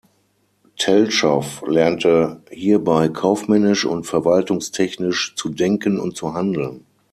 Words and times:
Telschow 0.77 1.61
lernte 1.67 2.41
hierbei 2.49 3.07
kaufmännisch 3.07 3.85
und 3.85 4.07
verwaltungstechnisch 4.07 5.35
zu 5.35 5.49
denken 5.49 5.99
und 5.99 6.17
zu 6.17 6.33
handeln. 6.33 6.87